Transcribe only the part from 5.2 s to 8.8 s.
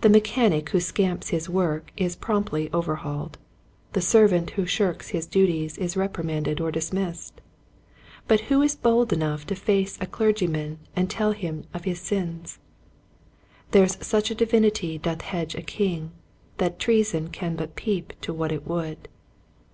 duties is repri manded or dismissed. But who is